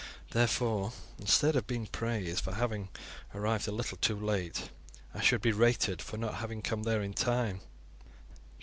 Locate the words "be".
5.43-5.51